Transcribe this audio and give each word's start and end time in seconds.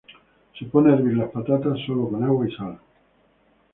Se 0.57 0.65
pone 0.65 0.89
a 0.89 0.95
hervir 0.95 1.15
las 1.15 1.29
patatas 1.29 1.77
sólo 1.85 2.09
con 2.09 2.23
agua 2.23 2.49
y 2.49 2.51
sal. 2.55 2.79